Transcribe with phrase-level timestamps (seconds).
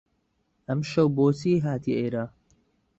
[0.67, 2.25] ئەمشەو بۆچی هاتیە ئێرە؟